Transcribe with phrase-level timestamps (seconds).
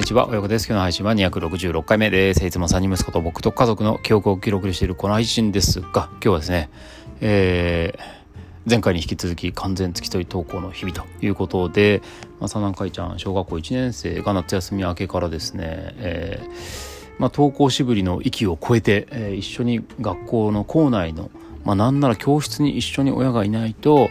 [0.00, 0.66] にちは、親子です。
[0.66, 2.44] 今日の配信は266回目です。
[2.46, 6.70] いつも3人息子と僕と家族の記憶を記録しているこの配信ですが、今日はですね、
[7.20, 12.00] えー、前回に引き続き完全付き添い登校の日々ということで、
[12.38, 15.66] まあ、三男海ちゃん小学校1年生が夏休み明けからですね、
[15.98, 21.30] えーまあ、登校しぶりの域を超えて、えー、一緒に学校の校内の
[21.62, 24.08] まあ、なんなら教室に一緒に親がいないと、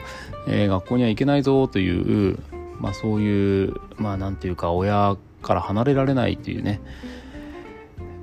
[0.47, 2.37] えー、学校には行けないぞという、
[2.79, 6.81] まあ、そういうまあなんていうか親から離れられないというね、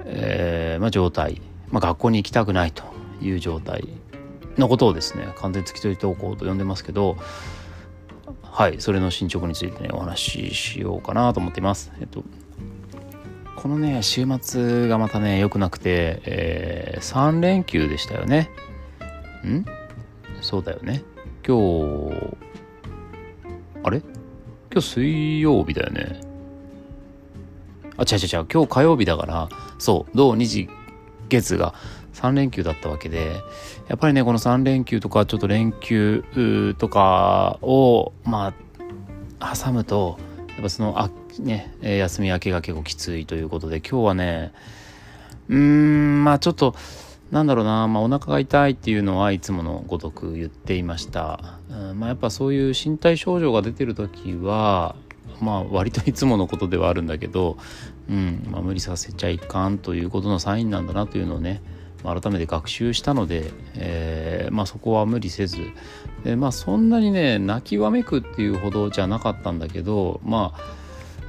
[0.05, 2.85] えーまあ、状態、まあ、学校に行きたくないと
[3.21, 3.89] いう状態
[4.57, 7.17] のことをですね完全付き添い投稿と呼んでますけど
[8.43, 11.93] はいそれの進捗についてねお話ししようかなと思っています。
[12.01, 12.25] えっと
[13.57, 18.51] このね週末がまたね良くなくて、えー、3連休でしたよね。
[19.45, 19.65] ん？
[20.41, 21.03] そうだよね。
[21.47, 21.57] 今
[22.11, 22.37] 日
[23.83, 24.03] あれ？
[24.71, 26.21] 今日水曜日だよね。
[27.97, 28.47] あ、違う違う違う。
[28.53, 30.69] 今日火曜日だから、そう、土日
[31.29, 31.75] 月が
[32.15, 33.43] 3連休だったわけで、
[33.89, 38.55] やっぱりね、この3連休とか、ちょっと連休とかを、ま
[39.41, 44.53] あ、挟むと、やっぱその、あ、ね、休み明けが結構きついということで、今日はね、
[45.49, 46.75] うーん、まあちょっと、
[47.31, 54.95] なんだろうな、まあ、お腹が痛いっていうのはいつものごとく言っていました、うんまあ、やっぱそういう身体症状が出てる時は
[55.41, 57.57] まあ割といつものことではあるんだけど、
[58.09, 61.63] うんまあ、無理させちゃいかんということのサインなんだなというのをね
[62.03, 65.59] 改めて学習したので、えー、まあ、そこは無理せず
[66.23, 70.61] で、まあ、そんなにね泣きわめくっていうほどじゃなかったんだけどまあ、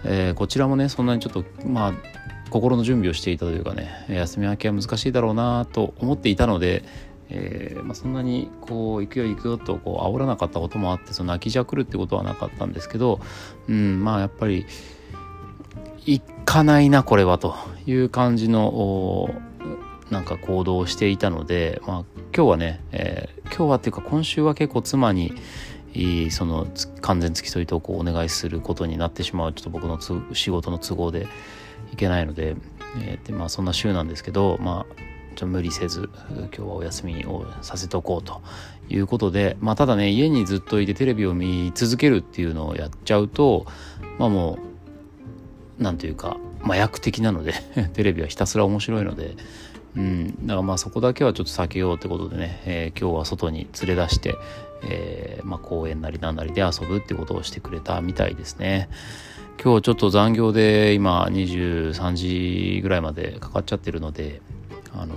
[0.03, 1.93] えー、こちらもねそんなにちょっとまあ
[2.49, 6.83] 心の準備をしていたというかね休み明けは難しいだろうなと思っていたので、
[7.29, 13.19] えー、まあ、そんなにこう行くよ行くよとこう煽らなかったこともあってその泣きじゃくるってことはなかったんですけど、
[13.67, 14.65] うん、まあやっぱり
[16.05, 19.29] 行かないなこれはという感じの
[20.09, 25.33] なんか行動をしていたので、まあ、今日はね、えー、今日はっていうか今週は結構妻に
[26.31, 26.67] その
[27.01, 29.99] 完全付き添い投稿をお願いすることになってしまうちょっと僕の
[30.33, 31.27] 仕事の都合で
[31.91, 32.55] いけないので,、
[33.01, 34.95] えー、でまあ、そんな週なんですけど、まあ、
[35.37, 38.41] ちょ無理せず今日はお休みをさせておこうと
[38.89, 43.67] いうことで、まあ、ただね家にずっといてテレビを見続けるっていうのをやっちゃうと
[44.17, 44.57] まあも
[45.79, 47.53] う何ていうか麻薬的なので
[47.93, 49.35] テレビはひたすら面白いので。
[49.95, 54.35] うん、だからまあそこだけはちょっと避けようってことでね、えー、今日は外に連れ出して、
[54.83, 58.89] えーまあ、公園なりなんなりで遊ぶってことをしてくれたみたいですね。
[59.63, 64.39] 今日ちょっと残業で今23時ぐらいまでかかっちゃってるので
[64.93, 65.15] あの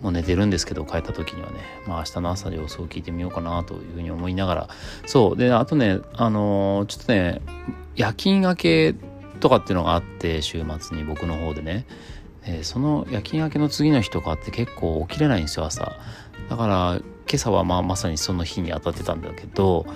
[0.00, 1.56] もう寝てるんですけど帰った時にはね
[1.86, 4.68] まあ明日の朝で様子を聞いてみようかなというふうに思いながら。
[5.06, 5.36] そう。
[5.36, 7.40] であとねあのちょっとね
[7.96, 8.94] 夜勤明け
[9.40, 11.86] とかっていうのがあって週末に僕の方でね、
[12.44, 15.96] えー、その夜勤明けの次の日とかって結構起きれないんですよ朝。
[16.48, 19.86] だから今朝はまあまさにその日に当たってたんだけど、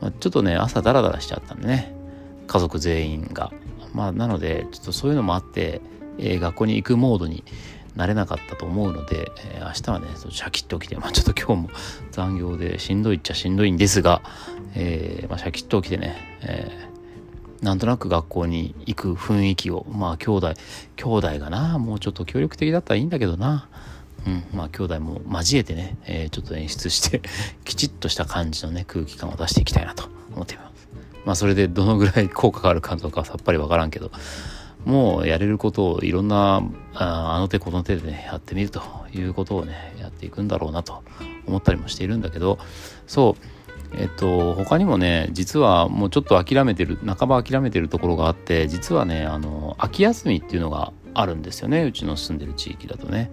[0.00, 1.96] まあ、ちょっとね朝ダラダラしちゃったんでね。
[2.46, 3.52] 家族全員が。
[3.92, 5.80] まあ、なので、ちょっとそういうのもあって、
[6.18, 7.44] えー、学校に行くモードに
[7.96, 11.70] なれなかったと思うので、えー、明日はね、シャキッと起きて、まあ、ちょっと今日も
[12.12, 14.22] 残業でしんどいっちゃしんどいんですが、
[14.74, 20.54] えー、まあ、シャキッと起きてね、えー、なんとなく学校に行く雰囲気を、まあ、兄弟、
[20.96, 23.68] 兄弟がな、もうちょっと協力的だったらいいんだけどな、
[24.26, 27.22] うん、まあ、兄弟も交えてね、えー、ちょっと演出して
[27.64, 30.88] きちっとした感じのね、空気感を出していきたいなと思っています。
[31.24, 34.12] まあそれでどのぐらい効果があるかとかさっぱりわからんけど、
[34.86, 36.62] もうやれることをいろんな
[36.94, 38.80] あの手この手でね、やってみると
[39.12, 41.02] いうことをね、やっていくんだろうなと
[41.46, 42.58] 思ったりもしているんだけど、
[43.06, 53.32] そう、えっと、他にもね、実はもうちょっと諦めてる、半ば諦めてるところがあって、実はね、あの、秋休みっていうのがあるんですよね、うちの住んでる地域だとね。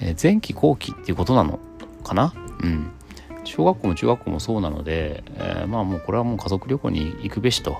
[0.00, 1.58] えー、前期後期っていうことなの
[2.04, 2.32] かな？
[2.62, 2.90] うん。
[3.44, 7.78] 小学校も中学校もそうなので、えー、まあもうこれはもう家族旅行に行くべしと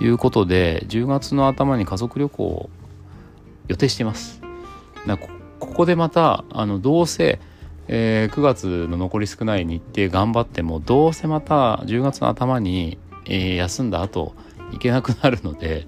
[0.00, 2.70] いうことで10月の頭に家族旅行を
[3.68, 4.42] 予定しています
[5.58, 7.40] ここでまたあのどうせ、
[7.88, 14.34] えー、9月の残り少ない日程頑張ってもどうせまた10月の頭に、えー、休んだ後
[14.72, 15.86] 行けなくなるので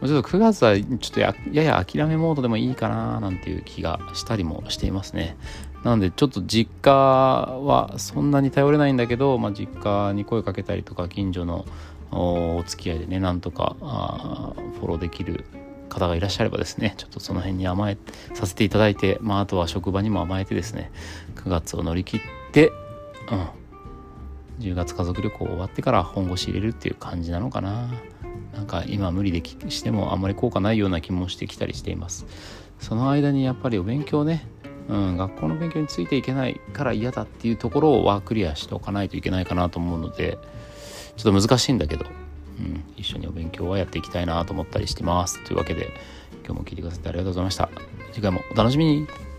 [0.00, 5.36] ちょっと9月はちょっとやや諦めモードでもいいかななんていう気がしたりもしていますね。
[5.84, 11.64] なのでちょっと実家はそんなに頼れないんだけど、まあ、実家に声かけたりとか近所の
[12.12, 15.44] お付き合いでねなんとかフォローできる
[15.88, 17.98] 方がいらっしゃればですねちょっとその辺に甘え
[18.34, 20.92] させていただいて、まあ、あとは職場にも甘えてですね
[21.36, 22.20] 9月を乗り切っ
[22.52, 22.70] て、
[23.30, 27.88] うん、10月家族旅行終わってから本腰入れるっていう感じなのかな。
[28.54, 32.26] なんか今無理できしてもあんまり効果ないような気もしてきたりしています
[32.78, 34.46] その間にやっぱりお勉強ね
[34.92, 40.38] うん、学校の勉強についていけないから嫌だっていうところはクリアしておかないといけないかなと思うので
[41.16, 42.04] ちょっと難しいんだけど、
[42.58, 45.42] うん、一緒にお勉強はやっていきたいなと思ったりしてます。
[45.44, 45.88] というわけで
[46.44, 47.70] 今日も聞いてくださってありがとうございました。
[48.12, 49.31] 次回もお楽しみに。